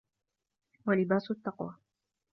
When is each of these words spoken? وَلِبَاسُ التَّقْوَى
وَلِبَاسُ 0.87 1.31
التَّقْوَى 1.31 1.75